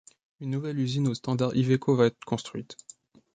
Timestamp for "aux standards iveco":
1.07-1.95